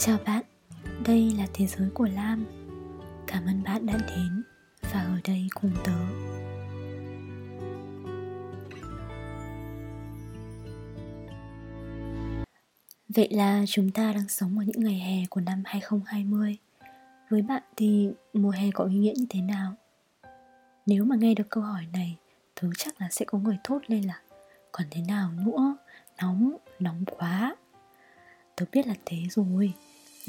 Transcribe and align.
Chào 0.00 0.18
bạn, 0.26 0.42
đây 1.06 1.32
là 1.38 1.46
Thế 1.54 1.66
giới 1.66 1.88
của 1.94 2.06
Lam. 2.14 2.46
Cảm 3.26 3.46
ơn 3.46 3.62
bạn 3.62 3.86
đã 3.86 3.98
đến 4.08 4.42
và 4.92 5.00
ở 5.00 5.20
đây 5.24 5.48
cùng 5.54 5.70
tớ. 5.84 5.92
Vậy 13.08 13.28
là 13.30 13.64
chúng 13.68 13.90
ta 13.90 14.12
đang 14.12 14.28
sống 14.28 14.58
ở 14.58 14.64
những 14.64 14.84
ngày 14.84 14.98
hè 14.98 15.26
của 15.30 15.40
năm 15.40 15.62
2020 15.64 16.56
Với 17.30 17.42
bạn 17.42 17.62
thì 17.76 18.10
mùa 18.32 18.50
hè 18.50 18.70
có 18.74 18.84
ý 18.84 18.94
nghĩa 18.98 19.14
như 19.16 19.26
thế 19.28 19.40
nào? 19.40 19.74
Nếu 20.86 21.04
mà 21.04 21.16
nghe 21.16 21.34
được 21.34 21.50
câu 21.50 21.64
hỏi 21.64 21.86
này 21.92 22.16
Tớ 22.60 22.68
chắc 22.78 23.00
là 23.00 23.08
sẽ 23.10 23.24
có 23.24 23.38
người 23.38 23.58
thốt 23.64 23.80
lên 23.86 24.02
là 24.02 24.20
Còn 24.72 24.86
thế 24.90 25.00
nào 25.08 25.32
nữa, 25.32 25.76
nóng, 26.22 26.56
nóng 26.78 27.04
quá. 27.04 27.56
Tớ 28.56 28.66
biết 28.72 28.86
là 28.86 28.94
thế 29.06 29.18
rồi 29.30 29.74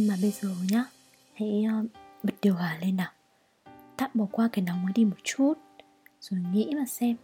mà 0.07 0.15
bây 0.21 0.31
giờ 0.31 0.49
nhá, 0.69 0.85
Hãy 1.33 1.63
ờ, 1.63 1.83
bật 2.23 2.33
điều 2.41 2.53
hòa 2.53 2.77
lên 2.81 2.97
nào. 2.97 3.11
Tạm 3.97 4.09
bỏ 4.13 4.25
qua 4.31 4.49
cái 4.51 4.65
nóng 4.65 4.83
mới 4.83 4.93
đi 4.95 5.05
một 5.05 5.15
chút, 5.23 5.53
Rồi 6.21 6.39
nghĩ 6.53 6.73
mà 6.77 6.85
xem. 6.85 7.15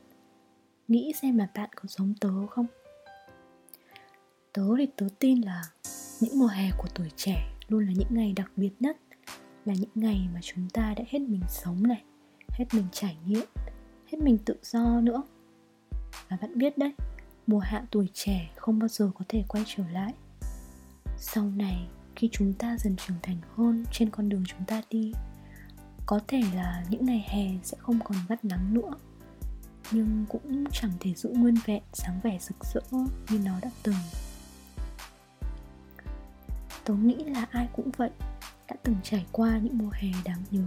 Nghĩ 0.88 1.14
xem 1.22 1.38
mà 1.38 1.50
bạn 1.56 1.70
có 1.76 1.84
giống 1.88 2.14
tớ 2.22 2.48
không? 2.50 2.66
Tớ 4.54 4.64
thì 4.78 4.88
tớ 4.96 5.08
tin 5.20 5.42
là 5.42 5.64
Những 6.20 6.40
mùa 6.40 6.48
hè 6.48 6.72
của 6.78 6.88
tuổi 6.96 7.12
trẻ 7.16 7.52
Luôn 7.68 7.86
là 7.86 7.92
những 7.96 8.08
ngày 8.10 8.34
đặc 8.36 8.52
biệt 8.56 8.72
nhất, 8.80 8.98
Là 9.66 9.74
những 9.74 9.90
ngày 9.96 10.28
mà 10.34 10.40
chúng 10.44 10.70
ta 10.70 10.94
đã 10.98 11.04
hết 11.10 11.20
mình 11.20 11.42
sống 11.50 11.88
này, 11.88 12.04
Hết 12.50 12.66
mình 12.74 12.86
trải 12.92 13.18
nghiệm, 13.26 13.46
Hết 14.12 14.18
mình 14.22 14.38
tự 14.46 14.56
do 14.64 15.02
nữa. 15.02 15.24
Và 16.30 16.38
bạn 16.42 16.58
biết 16.58 16.78
đấy, 16.78 16.94
Mùa 17.48 17.60
hạ 17.60 17.86
tuổi 17.92 18.10
trẻ 18.14 18.52
không 18.56 18.80
bao 18.80 18.88
giờ 18.88 19.12
có 19.16 19.26
thể 19.30 19.44
quay 19.48 19.64
trở 19.68 19.84
lại. 19.92 20.14
Sau 21.18 21.52
này 21.56 21.88
khi 22.16 22.30
chúng 22.32 22.54
ta 22.54 22.78
dần 22.78 22.96
trưởng 22.96 23.18
thành 23.24 23.38
hơn 23.56 23.86
trên 23.92 24.10
con 24.10 24.30
đường 24.30 24.44
chúng 24.48 24.66
ta 24.66 24.82
đi. 24.90 25.12
Có 26.06 26.20
thể 26.28 26.42
là 26.56 26.86
những 26.90 27.06
ngày 27.06 27.26
hè 27.28 27.48
sẽ 27.64 27.78
không 27.80 28.00
còn 28.04 28.18
gắt 28.30 28.46
nắng 28.46 28.74
nữa, 28.74 28.94
nhưng 29.92 30.26
cũng 30.30 30.64
chẳng 30.72 30.92
thể 31.00 31.14
giữ 31.14 31.30
nguyên 31.30 31.56
vẹn 31.66 31.84
sáng 31.94 32.20
vẻ 32.24 32.38
rực 32.42 32.58
rỡ 32.74 32.82
như 33.30 33.40
nó 33.46 33.60
đã 33.62 33.70
từng. 33.84 33.96
Tớ 36.84 36.94
nghĩ 36.94 37.16
là 37.16 37.46
ai 37.52 37.68
cũng 37.76 37.92
vậy, 37.98 38.10
đã 38.68 38.76
từng 38.84 38.96
trải 39.04 39.26
qua 39.32 39.58
những 39.58 39.78
mùa 39.78 39.90
hè 39.94 40.10
đáng 40.26 40.44
nhớ 40.52 40.66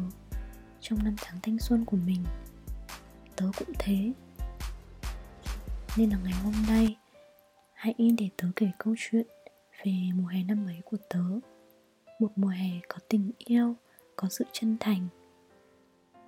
trong 0.80 1.04
năm 1.04 1.14
tháng 1.20 1.40
thanh 1.42 1.58
xuân 1.58 1.84
của 1.84 1.96
mình. 1.96 2.24
Tớ 3.36 3.50
cũng 3.58 3.72
thế. 3.78 4.12
Nên 5.96 6.10
là 6.10 6.18
ngày 6.24 6.32
hôm 6.32 6.54
nay, 6.68 6.96
hãy 7.72 7.94
để 8.18 8.28
tớ 8.36 8.48
kể 8.56 8.70
câu 8.78 8.94
chuyện 8.98 9.26
về 9.84 9.92
mùa 10.14 10.26
hè 10.26 10.42
năm 10.44 10.66
ấy 10.66 10.80
của 10.84 10.96
tớ. 11.10 11.24
Một 12.18 12.32
mùa 12.36 12.48
hè 12.48 12.70
có 12.88 12.96
tình 13.08 13.30
yêu, 13.38 13.74
có 14.16 14.28
sự 14.28 14.44
chân 14.52 14.76
thành. 14.80 15.08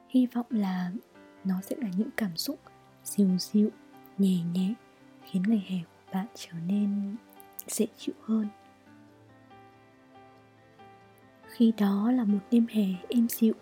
Hy 0.09 0.27
vọng 0.27 0.47
là 0.51 0.93
nó 1.45 1.61
sẽ 1.62 1.77
là 1.78 1.89
những 1.97 2.11
cảm 2.17 2.37
xúc 2.37 2.59
dịu 3.05 3.39
dịu, 3.39 3.71
nhẹ 4.19 4.43
nhẹ, 4.55 4.75
khiến 5.25 5.43
ngày 5.43 5.65
hè 5.69 5.77
của 5.77 6.12
bạn 6.12 6.27
trở 6.34 6.53
nên 6.67 7.17
dễ 7.67 7.87
chịu 7.97 8.15
hơn. 8.23 8.48
Khi 11.47 11.73
đó 11.78 12.11
là 12.12 12.25
một 12.25 12.39
đêm 12.51 12.67
hè 12.71 12.84
êm 13.09 13.28
dịu. 13.28 13.55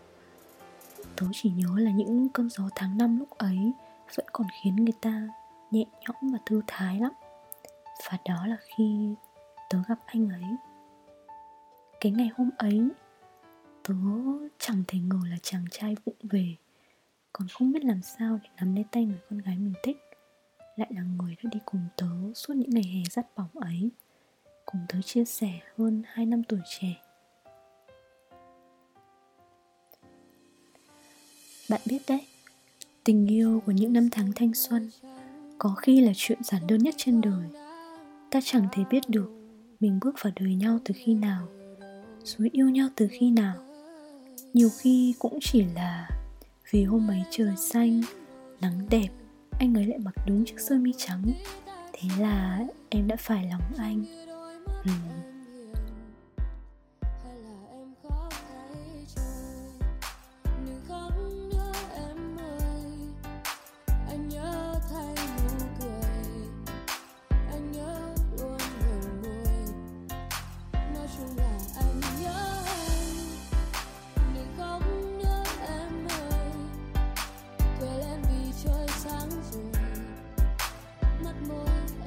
Tớ 1.16 1.27
chỉ 1.33 1.50
nhớ 1.50 1.78
là 1.78 1.91
những 1.91 2.28
cơn 2.28 2.48
gió 2.48 2.69
tháng 2.75 2.98
năm 2.98 3.19
lúc 3.19 3.31
ấy 3.31 3.72
vẫn 4.16 4.27
còn 4.33 4.47
khiến 4.62 4.77
người 4.77 4.94
ta 5.00 5.28
nhẹ 5.70 5.84
nhõm 6.00 6.33
và 6.33 6.39
thư 6.47 6.62
thái 6.66 7.00
lắm. 7.00 7.12
Và 8.11 8.19
đó 8.25 8.47
là 8.47 8.56
khi 8.61 9.14
tớ 9.70 9.78
gặp 9.88 9.98
anh 10.06 10.28
ấy. 10.28 10.56
Cái 12.00 12.12
ngày 12.12 12.30
hôm 12.36 12.50
ấy, 12.58 12.88
tớ 13.88 13.94
chẳng 14.58 14.83
thể 14.88 14.98
ngờ 14.98 15.19
là 15.30 15.36
chàng 15.42 15.64
trai 15.70 15.97
vụng 16.05 16.16
về, 16.22 16.56
còn 17.32 17.48
không 17.48 17.72
biết 17.72 17.84
làm 17.84 18.03
sao 18.03 18.38
để 18.43 18.48
nắm 18.56 18.75
lấy 18.75 18.84
tay 18.93 19.04
người 19.04 19.19
con 19.31 19.38
gái 19.38 19.59
mình 19.59 19.75
thích. 19.82 19.97
Lại 20.76 20.91
là 20.94 21.03
người 21.03 21.37
đã 21.43 21.50
đi 21.53 21.60
cùng 21.65 21.87
tớ 21.97 22.09
suốt 22.34 22.54
những 22.54 22.70
ngày 22.70 22.84
hè 22.84 23.03
dắt 23.10 23.26
bỏng 23.37 23.60
ấy, 23.60 23.91
cùng 24.66 24.81
tớ 24.88 25.03
chia 25.03 25.25
sẻ 25.25 25.60
hơn 25.78 26.03
2 26.06 26.26
năm 26.26 26.43
tuổi 26.44 26.60
trẻ. 26.81 27.03
Bạn 31.70 31.81
biết 31.87 32.03
đấy, 32.09 32.26
tình 33.04 33.26
yêu 33.26 33.62
của 33.66 33.72
những 33.72 33.93
năm 33.93 34.09
tháng 34.12 34.32
thanh 34.37 34.54
xuân 34.54 34.91
có 35.59 35.75
khi 35.75 36.00
là 36.00 36.12
chuyện 36.16 36.38
giản 36.43 36.66
đơn 36.66 36.78
nhất 36.78 36.94
trên 36.97 37.20
đời. 37.20 37.48
Ta 38.31 38.41
chẳng 38.44 38.69
thể 38.72 38.84
biết 38.91 39.03
được 39.09 39.38
mình 39.81 39.99
bước 40.00 40.15
vào 40.22 40.33
đời 40.41 40.55
nhau 40.55 40.78
từ 40.84 40.94
khi 40.97 41.15
nào, 41.15 41.49
rồi 42.25 42.49
yêu 42.53 42.71
nhau 42.71 42.89
từ 42.97 43.09
khi 43.11 43.31
nào. 43.31 43.56
Nhiều 44.53 44.69
khi 44.78 45.15
cũng 45.19 45.39
chỉ 45.43 45.65
là 45.75 46.09
vì 46.71 46.84
hôm 46.84 47.11
ấy 47.11 47.22
trời 47.31 47.56
xanh, 47.56 48.03
nắng 48.61 48.87
đẹp, 48.91 49.09
anh 49.59 49.75
ấy 49.75 49.87
lại 49.87 49.99
mặc 49.99 50.15
đúng 50.27 50.44
chiếc 50.44 50.61
sơ 50.61 50.78
mi 50.78 50.93
trắng. 50.97 51.22
Thế 51.93 52.09
là 52.19 52.61
em 52.88 53.09
đã 53.09 53.17
phải 53.17 53.49
lòng 53.50 53.62
anh. 53.78 54.05
Ừ. 54.84 54.91
我。 81.48 81.97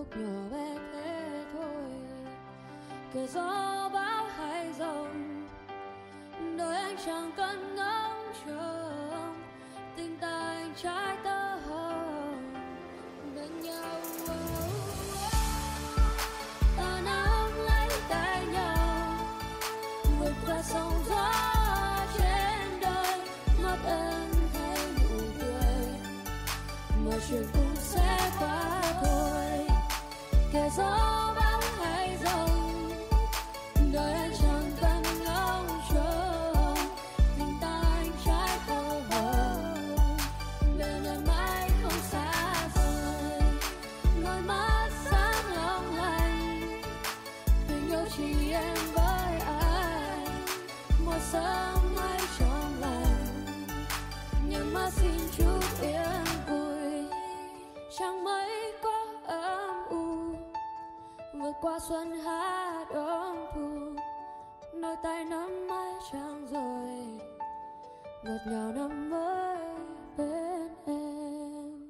lúc 0.00 0.16
nhỏ 0.16 0.48
bé 0.52 0.76
thế 0.92 1.44
thôi. 1.52 1.92
Kể 3.14 3.26
gió 3.26 3.88
bão 3.92 4.26
hay 4.36 4.72
rồng 4.78 5.46
đời 6.56 6.76
anh 6.76 6.96
chẳng 7.06 7.30
cần 7.36 7.76
ngóng 7.76 8.32
trông 8.46 9.42
tình 9.96 10.18
ta 10.20 10.28
anh 10.28 10.72
trái 10.82 11.16
tơ 11.24 11.56
hồng, 11.56 12.54
bên 13.34 13.62
nhau 13.62 14.00
ta 16.76 17.00
nắm 17.04 17.50
lấy 17.66 17.88
tay 18.08 18.46
nhau, 18.46 19.16
vượt 20.20 20.32
qua 20.46 20.62
sóng 20.62 21.02
gió 21.08 21.32
trên 22.18 22.80
đời. 22.80 23.20
Mắt 23.62 23.78
em 23.86 24.30
thấy 24.52 24.78
nụ 24.98 25.18
cười, 25.40 25.88
mà 27.04 27.12
chuyện 27.28 27.44
cũng 27.52 27.69
ngọt 68.30 68.46
ngào 68.46 68.72
năm 68.72 69.10
mới 69.10 69.58
bên 70.18 70.68
em. 70.86 71.80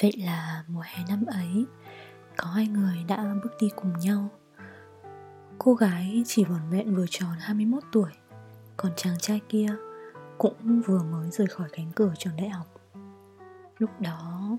Vậy 0.00 0.12
là 0.18 0.64
mùa 0.68 0.82
hè 0.84 1.04
năm 1.08 1.26
ấy, 1.26 1.66
Có 2.36 2.46
hai 2.50 2.66
người 2.66 3.04
đã 3.08 3.34
bước 3.42 3.50
đi 3.60 3.70
cùng 3.76 3.92
nhau. 3.98 4.28
Cô 5.58 5.74
gái 5.74 6.22
chỉ 6.26 6.44
vỏn 6.44 6.70
vẹn 6.70 6.94
vừa 6.94 7.06
tròn 7.10 7.36
21 7.38 7.82
tuổi, 7.92 8.10
Còn 8.76 8.92
chàng 8.96 9.18
trai 9.18 9.40
kia 9.48 9.68
cũng 10.38 10.82
vừa 10.86 11.02
mới 11.02 11.30
rời 11.30 11.46
khỏi 11.46 11.68
cánh 11.72 11.92
cửa 11.96 12.12
trường 12.18 12.36
đại 12.36 12.48
học. 12.48 12.79
Lúc 13.80 13.90
đó, 14.00 14.58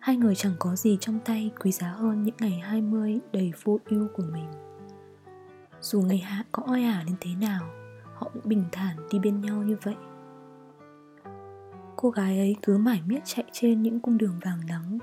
Hai 0.00 0.16
người 0.16 0.34
chẳng 0.34 0.52
có 0.58 0.76
gì 0.76 0.98
trong 1.00 1.18
tay 1.24 1.50
quý 1.60 1.72
giá 1.72 1.88
hơn 1.88 2.22
những 2.22 2.34
ngày 2.40 2.60
20 2.62 3.20
đầy 3.32 3.52
vô 3.62 3.78
ưu 3.86 4.08
của 4.14 4.22
mình. 4.32 4.50
Dù 5.80 6.02
ngày 6.02 6.18
hạ 6.18 6.44
có 6.52 6.62
oi 6.66 6.82
ả 6.82 7.02
đến 7.06 7.16
thế 7.20 7.30
nào, 7.40 7.62
Họ 8.14 8.30
cũng 8.32 8.42
bình 8.44 8.64
thản 8.72 8.96
đi 9.10 9.18
bên 9.18 9.40
nhau 9.40 9.62
như 9.62 9.76
vậy. 9.82 9.94
Cô 11.96 12.10
gái 12.10 12.38
ấy 12.38 12.56
cứ 12.62 12.78
mải 12.78 13.02
miết 13.06 13.20
chạy 13.24 13.44
trên 13.52 13.82
những 13.82 14.00
cung 14.00 14.18
đường 14.18 14.40
vàng 14.44 14.60
nắng, 14.66 14.98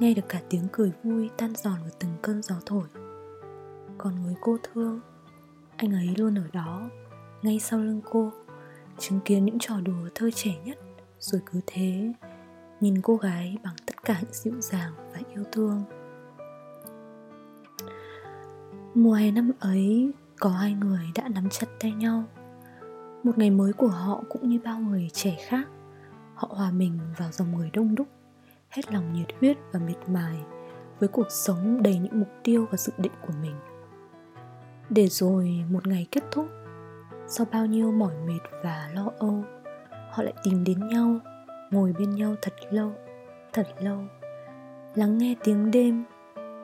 Nghe 0.00 0.14
được 0.14 0.28
cả 0.28 0.40
tiếng 0.50 0.68
cười 0.72 0.92
vui 1.04 1.30
tan 1.36 1.52
giòn 1.56 1.78
của 1.84 1.96
từng 1.98 2.12
cơn 2.22 2.42
gió 2.42 2.56
thổi. 2.66 2.86
Còn 3.98 4.22
người 4.22 4.34
cô 4.40 4.56
thương, 4.62 5.00
Anh 5.76 5.92
ấy 5.92 6.14
luôn 6.16 6.34
ở 6.38 6.44
đó, 6.52 6.90
Ngay 7.42 7.60
sau 7.60 7.80
lưng 7.80 8.00
cô, 8.10 8.32
Chứng 8.98 9.20
kiến 9.24 9.44
những 9.44 9.58
trò 9.58 9.80
đùa 9.80 10.08
thơ 10.14 10.30
trẻ 10.30 10.54
nhất, 10.64 10.78
Rồi 11.18 11.40
cứ 11.46 11.60
thế 11.66 12.12
Nhìn 12.80 13.00
cô 13.02 13.16
gái 13.16 13.56
bằng 13.64 13.74
tất 13.86 14.02
cả 14.04 14.18
những 14.22 14.32
dịu 14.32 14.60
dàng 14.60 14.92
và 15.12 15.20
yêu 15.34 15.44
thương. 15.52 15.82
Mùa 18.94 19.12
hè 19.12 19.30
năm 19.30 19.52
ấy, 19.60 20.12
Có 20.40 20.50
hai 20.50 20.72
người 20.72 21.10
đã 21.14 21.28
nắm 21.28 21.48
chặt 21.50 21.66
tay 21.80 21.92
nhau. 21.92 22.24
Một 23.22 23.38
ngày 23.38 23.50
mới 23.50 23.72
của 23.72 23.88
họ 23.88 24.22
cũng 24.28 24.48
như 24.48 24.58
bao 24.64 24.78
người 24.78 25.10
trẻ 25.12 25.36
khác, 25.48 25.68
họ 26.34 26.48
hòa 26.50 26.70
mình 26.70 26.98
vào 27.18 27.28
dòng 27.32 27.56
người 27.56 27.70
đông 27.72 27.94
đúc, 27.94 28.08
hết 28.70 28.92
lòng 28.92 29.12
nhiệt 29.12 29.26
huyết 29.40 29.56
và 29.72 29.80
miệt 29.80 30.08
mài 30.08 30.38
với 30.98 31.08
cuộc 31.08 31.26
sống 31.30 31.82
đầy 31.82 31.98
những 31.98 32.20
mục 32.20 32.28
tiêu 32.42 32.66
và 32.70 32.76
dự 32.76 32.92
định 32.98 33.12
của 33.26 33.32
mình. 33.42 33.54
Để 34.90 35.06
rồi 35.06 35.64
một 35.70 35.86
ngày 35.86 36.06
kết 36.12 36.24
thúc, 36.30 36.46
sau 37.28 37.46
bao 37.52 37.66
nhiêu 37.66 37.92
mỏi 37.92 38.14
mệt 38.26 38.40
và 38.64 38.90
lo 38.94 39.10
âu, 39.18 39.44
họ 40.10 40.22
lại 40.22 40.34
tìm 40.44 40.64
đến 40.64 40.88
nhau 40.88 41.20
ngồi 41.70 41.92
bên 41.98 42.10
nhau 42.10 42.34
thật 42.42 42.54
lâu 42.70 42.92
thật 43.52 43.66
lâu. 43.80 43.98
Lắng 44.94 45.18
nghe 45.18 45.34
tiếng 45.44 45.70
đêm, 45.70 46.04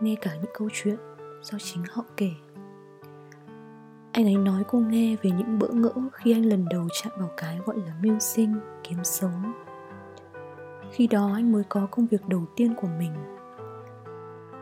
nghe 0.00 0.14
cả 0.20 0.34
những 0.34 0.50
câu 0.58 0.68
chuyện 0.72 0.96
do 1.42 1.58
chính 1.58 1.82
họ 1.90 2.04
kể. 2.16 2.30
Anh 4.12 4.24
ấy 4.24 4.36
nói 4.36 4.62
cô 4.68 4.78
nghe 4.78 5.16
về 5.22 5.30
những 5.30 5.58
bỡ 5.58 5.68
ngỡ 5.68 5.92
khi 6.12 6.32
anh 6.32 6.46
lần 6.46 6.64
đầu 6.70 6.88
chạm 7.02 7.12
vào 7.18 7.30
cái 7.36 7.58
gọi 7.66 7.76
là 7.76 7.94
mưu 8.02 8.18
sinh, 8.18 8.54
kiếm 8.82 8.98
sống. 9.04 9.52
Khi 10.90 11.06
đó 11.06 11.30
anh 11.34 11.52
mới 11.52 11.64
có 11.68 11.86
công 11.90 12.06
việc 12.06 12.28
đầu 12.28 12.44
tiên 12.56 12.74
của 12.76 12.88
mình. 12.98 13.12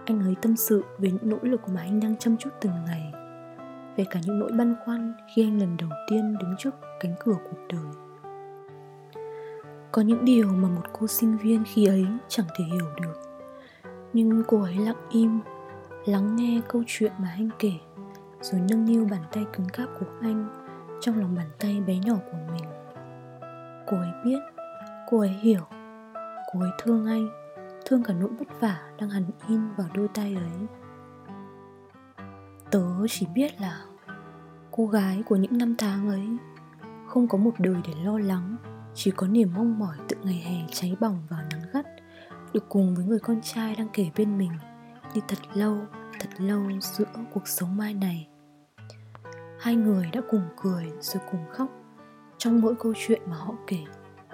Anh 0.04 0.20
ấy 0.20 0.36
tâm 0.42 0.56
sự 0.56 0.84
về 0.98 1.10
những 1.10 1.30
nỗ 1.30 1.38
lực 1.42 1.60
mà 1.74 1.80
anh 1.80 2.00
đang 2.00 2.16
chăm 2.16 2.36
chút 2.36 2.50
từng 2.60 2.72
ngày, 2.86 3.12
về 3.96 4.04
cả 4.10 4.20
những 4.26 4.38
nỗi 4.38 4.52
băn 4.52 4.74
khoăn 4.84 5.14
khi 5.34 5.44
anh 5.44 5.58
lần 5.60 5.76
đầu 5.76 5.90
tiên 6.10 6.38
đứng 6.38 6.54
trước 6.58 6.74
cánh 7.00 7.14
cửa 7.20 7.36
cuộc 7.50 7.58
đời 7.68 8.09
có 9.92 10.02
những 10.02 10.24
điều 10.24 10.48
mà 10.48 10.68
một 10.68 10.82
cô 10.92 11.06
sinh 11.06 11.36
viên 11.36 11.64
khi 11.66 11.86
ấy 11.86 12.06
chẳng 12.28 12.46
thể 12.58 12.64
hiểu 12.64 12.86
được. 13.02 13.14
Nhưng 14.12 14.42
cô 14.46 14.62
ấy 14.62 14.76
lặng 14.76 15.06
im, 15.10 15.40
lắng 16.04 16.36
nghe 16.36 16.60
câu 16.68 16.82
chuyện 16.86 17.12
mà 17.18 17.28
anh 17.36 17.48
kể, 17.58 17.72
rồi 18.40 18.60
nâng 18.70 18.84
niu 18.84 19.06
bàn 19.10 19.22
tay 19.32 19.46
cứng 19.52 19.68
cáp 19.68 19.88
của 20.00 20.06
anh 20.20 20.48
trong 21.00 21.20
lòng 21.20 21.34
bàn 21.34 21.46
tay 21.58 21.80
bé 21.86 21.98
nhỏ 21.98 22.14
của 22.32 22.38
mình. 22.52 22.64
Cô 23.86 23.96
ấy 23.96 24.10
biết, 24.24 24.38
cô 25.10 25.18
ấy 25.18 25.28
hiểu, 25.28 25.62
cô 26.52 26.60
ấy 26.60 26.70
thương 26.82 27.06
anh, 27.06 27.28
thương 27.86 28.02
cả 28.02 28.14
nỗi 28.14 28.30
vất 28.38 28.60
vả 28.60 28.80
đang 28.98 29.10
hằn 29.10 29.24
in 29.48 29.60
vào 29.76 29.86
đôi 29.94 30.08
tay 30.14 30.34
ấy. 30.34 30.66
Tớ 32.70 33.06
chỉ 33.08 33.26
biết 33.34 33.60
là 33.60 33.84
cô 34.70 34.86
gái 34.86 35.22
của 35.26 35.36
những 35.36 35.58
năm 35.58 35.74
tháng 35.78 36.08
ấy 36.08 36.28
không 37.06 37.28
có 37.28 37.38
một 37.38 37.54
đời 37.58 37.76
để 37.86 37.94
lo 38.04 38.18
lắng 38.18 38.56
chỉ 39.02 39.10
có 39.10 39.26
niềm 39.26 39.50
mong 39.54 39.78
mỏi 39.78 39.96
tự 40.08 40.16
ngày 40.22 40.42
hè 40.46 40.66
cháy 40.72 40.96
bỏng 41.00 41.22
vào 41.28 41.40
nắng 41.50 41.62
gắt, 41.72 41.86
được 42.52 42.68
cùng 42.68 42.94
với 42.94 43.04
người 43.04 43.18
con 43.18 43.40
trai 43.42 43.74
đang 43.74 43.88
kể 43.92 44.10
bên 44.16 44.38
mình 44.38 44.50
đi 45.14 45.20
thật 45.28 45.38
lâu 45.54 45.78
thật 46.20 46.28
lâu 46.38 46.62
giữa 46.80 47.04
cuộc 47.34 47.48
sống 47.48 47.76
mai 47.76 47.94
này. 47.94 48.28
Hai 49.60 49.74
người 49.74 50.10
đã 50.12 50.20
cùng 50.30 50.42
cười 50.62 50.84
rồi 51.00 51.22
cùng 51.30 51.40
khóc. 51.52 51.68
Trong 52.38 52.60
mỗi 52.60 52.74
câu 52.74 52.92
chuyện 52.96 53.22
mà 53.26 53.36
họ 53.36 53.54
kể, 53.66 53.84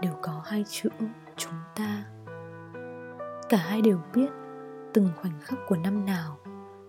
đều 0.02 0.12
có 0.22 0.42
hai 0.44 0.64
chữ 0.68 0.88
chúng 1.36 1.60
ta. 1.74 2.04
Cả 3.48 3.56
hai 3.56 3.82
đều 3.82 4.00
biết, 4.14 4.30
từng 4.94 5.08
khoảnh 5.16 5.40
khắc 5.40 5.58
của 5.68 5.76
năm 5.76 6.04
nào, 6.04 6.38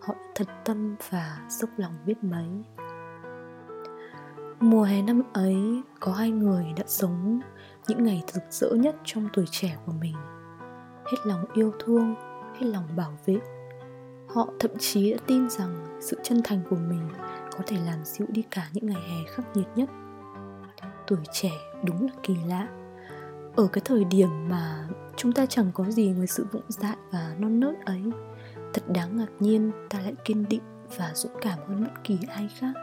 họ 0.01 0.15
thật 0.35 0.47
tâm 0.65 0.95
và 1.09 1.45
dốc 1.49 1.69
lòng 1.77 1.93
biết 2.05 2.23
mấy 2.23 2.47
mùa 4.59 4.83
hè 4.83 5.01
năm 5.01 5.21
ấy, 5.33 5.81
có 5.99 6.13
hai 6.13 6.31
người 6.31 6.65
đã 6.77 6.83
sống 6.87 7.39
những 7.87 8.03
ngày 8.03 8.23
rực 8.27 8.43
rỡ 8.49 8.69
nhất 8.69 8.95
trong 9.03 9.29
tuổi 9.33 9.45
trẻ 9.51 9.77
của 9.85 9.91
mình. 10.01 10.15
Hết 11.05 11.17
lòng 11.25 11.45
yêu 11.53 11.73
thương, 11.79 12.15
hết 12.53 12.65
lòng 12.65 12.83
bảo 12.95 13.17
vệ. 13.25 13.37
Họ 14.27 14.47
thậm 14.59 14.71
chí 14.79 15.11
đã 15.11 15.17
tin 15.27 15.49
rằng 15.49 15.99
sự 16.01 16.17
chân 16.23 16.41
thành 16.43 16.61
của 16.69 16.75
mình 16.75 17.09
có 17.51 17.59
thể 17.67 17.77
làm 17.85 18.05
dịu 18.05 18.27
đi 18.29 18.43
cả 18.51 18.69
những 18.73 18.85
ngày 18.85 19.01
hè 19.09 19.31
khắc 19.31 19.57
nghiệt 19.57 19.67
nhất. 19.75 19.89
Tuổi 21.07 21.19
trẻ 21.33 21.51
đúng 21.83 22.05
là 22.05 22.13
kỳ 22.23 22.35
lạ. 22.47 22.67
Ở 23.55 23.67
cái 23.67 23.81
thời 23.85 24.03
điểm 24.03 24.29
mà 24.49 24.87
chúng 25.15 25.31
ta 25.31 25.45
chẳng 25.45 25.71
có 25.73 25.83
gì 25.83 26.07
ngoài 26.07 26.27
sự 26.27 26.45
vụng 26.51 26.65
dại 26.67 26.95
và 27.11 27.35
non 27.39 27.59
nớt 27.59 27.85
ấy, 27.85 28.03
thật 28.73 28.83
đáng 28.87 29.17
ngạc 29.17 29.31
nhiên 29.39 29.71
ta 29.89 29.99
lại 29.99 30.13
kiên 30.25 30.45
định 30.49 30.61
và 30.97 31.11
dũng 31.13 31.37
cảm 31.41 31.59
hơn 31.67 31.83
bất 31.83 32.03
kỳ 32.03 32.19
ai 32.27 32.49
khác 32.59 32.73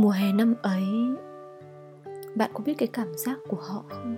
mùa 0.00 0.10
hè 0.10 0.32
năm 0.32 0.54
ấy, 0.62 0.86
bạn 2.34 2.50
có 2.54 2.60
biết 2.64 2.74
cái 2.78 2.88
cảm 2.92 3.08
giác 3.16 3.38
của 3.48 3.56
họ 3.56 3.84
không? 3.88 4.16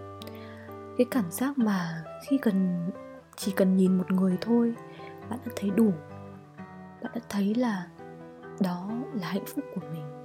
Cái 0.99 1.07
cảm 1.11 1.31
giác 1.31 1.59
mà 1.59 2.05
khi 2.27 2.39
cần, 2.39 2.91
chỉ 3.37 3.53
cần 3.57 3.77
nhìn 3.77 3.99
một 3.99 4.11
người 4.11 4.39
thôi, 4.41 4.75
bạn 5.31 5.39
đã 5.47 5.53
thấy 5.57 5.71
đủ. 5.71 5.93
Bạn 7.03 7.12
đã 7.15 7.21
thấy 7.29 7.55
là 7.55 7.87
đó 8.61 8.91
là 9.15 9.29
hạnh 9.29 9.45
phúc 9.47 9.65
của 9.75 9.81
mình. 9.93 10.25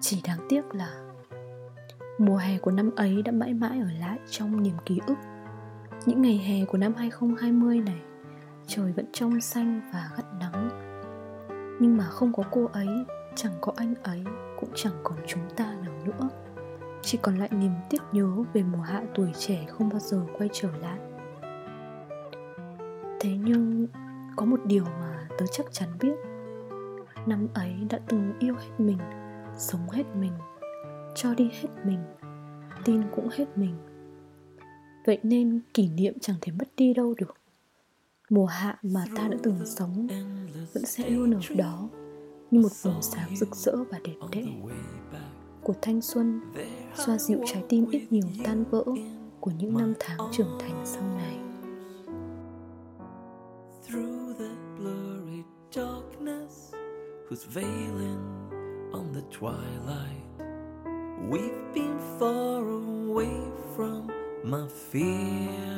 Chỉ 0.00 0.22
đáng 0.26 0.46
tiếc 0.48 0.74
là 0.74 0.90
mùa 2.18 2.36
hè 2.36 2.58
của 2.58 2.70
năm 2.70 2.90
ấy 2.96 3.22
đã 3.22 3.32
mãi 3.32 3.54
mãi 3.54 3.80
ở 3.80 3.88
lại 4.00 4.18
trong 4.30 4.62
niềm 4.62 4.76
ký 4.86 5.00
ức. 5.06 5.16
Những 6.06 6.22
ngày 6.22 6.38
hè 6.38 6.64
của 6.64 6.78
năm 6.78 6.94
2020 6.94 7.80
này, 7.80 8.00
trời 8.66 8.92
vẫn 8.92 9.06
trong 9.12 9.40
xanh 9.40 9.90
và 9.92 10.10
gắt 10.16 10.29
nhưng 11.80 11.96
mà 11.96 12.04
không 12.04 12.32
có 12.32 12.42
cô 12.50 12.68
ấy, 12.72 12.88
chẳng 13.34 13.52
có 13.60 13.72
anh 13.76 13.94
ấy, 14.02 14.24
cũng 14.60 14.70
chẳng 14.74 14.92
còn 15.02 15.18
chúng 15.26 15.42
ta 15.56 15.74
nào 15.84 15.92
nữa. 16.04 16.28
Chỉ 17.02 17.18
còn 17.22 17.36
lại 17.38 17.48
niềm 17.52 17.72
tiếc 17.90 18.02
nhớ 18.12 18.28
về 18.52 18.62
mùa 18.62 18.80
hạ 18.80 19.02
tuổi 19.14 19.32
trẻ 19.38 19.66
không 19.68 19.88
bao 19.88 19.98
giờ 19.98 20.22
quay 20.38 20.48
trở 20.52 20.68
lại. 20.80 20.98
Thế 23.20 23.30
nhưng, 23.44 23.86
có 24.36 24.46
một 24.46 24.60
điều 24.64 24.84
mà 24.84 25.28
tớ 25.38 25.46
chắc 25.46 25.66
chắn 25.72 25.88
biết. 26.00 26.14
Năm 27.26 27.48
ấy 27.54 27.74
đã 27.90 27.98
từng 28.08 28.32
yêu 28.38 28.54
hết 28.54 28.70
mình, 28.78 28.98
sống 29.56 29.90
hết 29.90 30.04
mình, 30.14 30.32
cho 31.14 31.34
đi 31.34 31.50
hết 31.52 31.68
mình, 31.84 31.98
tin 32.84 33.02
cũng 33.16 33.28
hết 33.32 33.58
mình. 33.58 33.74
Vậy 35.06 35.18
nên 35.22 35.60
kỷ 35.74 35.88
niệm 35.88 36.14
chẳng 36.20 36.36
thể 36.40 36.52
mất 36.52 36.68
đi 36.76 36.94
đâu 36.94 37.14
được 37.18 37.39
mùa 38.30 38.46
hạ 38.46 38.78
mà 38.82 39.04
ta 39.16 39.28
đã 39.28 39.36
từng 39.42 39.66
sống 39.66 40.06
vẫn 40.72 40.86
sẽ 40.86 41.10
luôn 41.10 41.34
ở 41.34 41.40
đó 41.56 41.88
như 42.50 42.60
một 42.60 42.72
vùng 42.82 43.02
sáng 43.02 43.36
rực 43.36 43.56
rỡ 43.56 43.76
và 43.90 43.98
đẹp 44.04 44.16
đẽ. 44.32 44.44
của 45.62 45.74
thanh 45.82 46.00
xuân 46.00 46.40
xoa 46.94 47.18
dịu 47.18 47.38
trái 47.46 47.64
tim 47.68 47.90
ít 47.90 48.06
nhiều 48.10 48.26
tan 48.44 48.64
vỡ 48.70 48.84
của 49.40 49.50
những 49.58 49.78
năm 49.78 49.94
tháng 50.00 50.18
trưởng 50.32 50.58
thành 50.60 50.82
sau 50.84 51.02
này. 51.02 51.36
who's 57.30 57.46
veiling 57.54 58.18
on 58.92 59.12
the 59.14 59.22
twilight 59.38 60.30
We've 61.30 61.74
been 61.74 61.98
far 62.18 62.60
away 62.64 63.30
from 63.76 64.10
my 64.44 64.66
fears. 64.90 65.69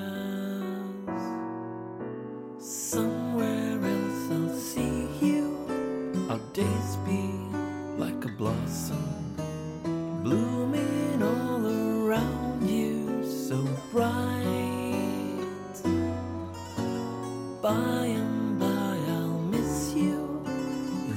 By 17.73 18.07
and 18.21 18.59
by 18.61 18.97
I'll 19.19 19.41
miss 19.55 19.95
you 19.95 20.45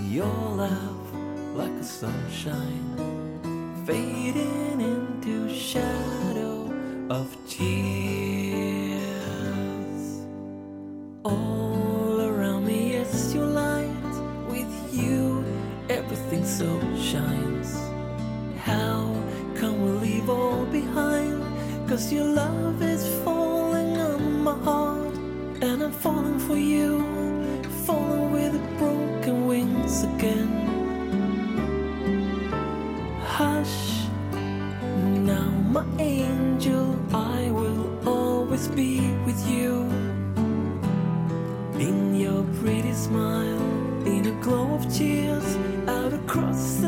your 0.09 0.39
laugh 0.63 1.05
like 1.61 1.75
a 1.81 1.83
sunshine 1.83 2.87
fading 3.85 4.79
into 4.79 5.53
shadow 5.53 6.71
of 7.09 7.27
tears. 7.49 8.95
All 11.25 12.21
around 12.21 12.65
me 12.67 12.95
is 13.03 13.35
your 13.35 13.47
light. 13.47 14.15
With 14.49 14.75
you, 14.93 15.45
everything 15.89 16.45
so 16.45 16.69
shines. 17.11 17.71
How 18.71 18.99
can 19.59 19.73
we 19.83 19.91
leave 20.07 20.29
all 20.29 20.65
behind? 20.67 21.43
Cause 21.89 22.13
your 22.13 22.29
love 22.43 22.81
is 22.81 23.03
falling 23.25 23.97
on 23.97 24.43
my 24.43 24.57
heart 24.67 25.04
and 25.61 25.83
I'm 25.83 25.91
falling 25.91 26.39
for 26.39 26.57
you, 26.57 27.01
falling 27.85 28.31
with 28.31 28.53
broken 28.77 29.47
wings 29.47 30.03
again. 30.03 30.49
Hush, 33.23 34.07
now 35.31 35.49
my 35.71 35.85
angel, 35.99 36.97
I 37.13 37.49
will 37.51 38.07
always 38.07 38.67
be 38.67 38.99
with 39.25 39.47
you. 39.49 39.83
In 41.79 42.15
your 42.15 42.43
pretty 42.59 42.93
smile, 42.93 43.61
in 44.05 44.25
a 44.27 44.41
glow 44.41 44.75
of 44.75 44.93
tears, 44.93 45.57
out 45.87 46.13
across 46.13 46.84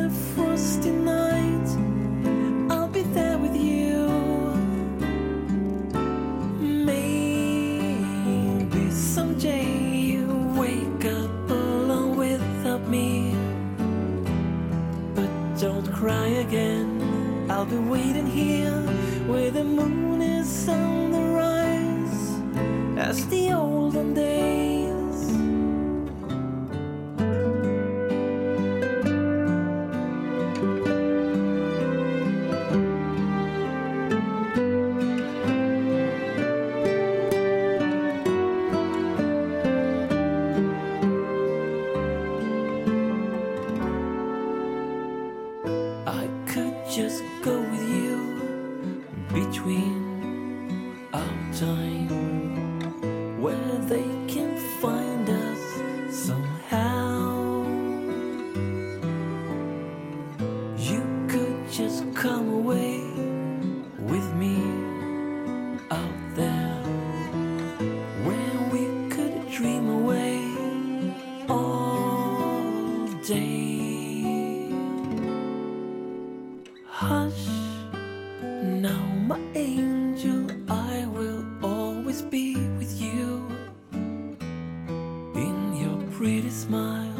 with 82.77 83.01
you. 83.01 83.47
In 83.91 85.75
your 85.75 85.97
pretty 86.11 86.49
smile, 86.49 87.17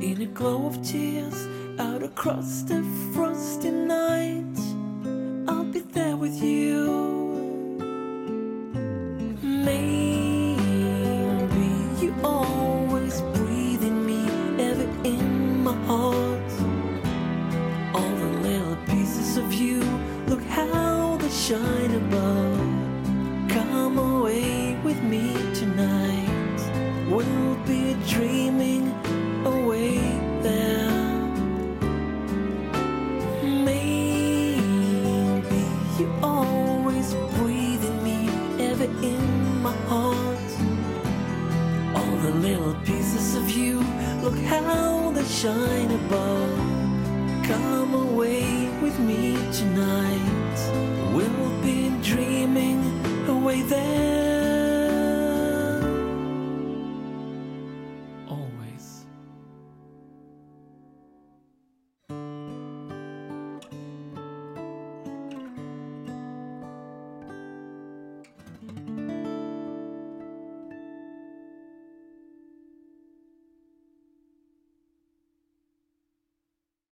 in 0.00 0.22
a 0.22 0.26
glow 0.26 0.66
of 0.66 0.82
tears, 0.82 1.48
out 1.78 2.02
across 2.02 2.62
the 2.62 2.82
frosty 3.12 3.70
night, 3.70 4.58
I'll 5.48 5.64
be 5.64 5.80
there 5.80 6.16
with 6.16 6.40
you. 6.42 7.19